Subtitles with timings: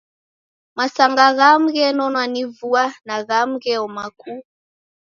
[0.77, 4.41] Masanga ghamu ghenonwa ni vua na ghamu gheoma kuu!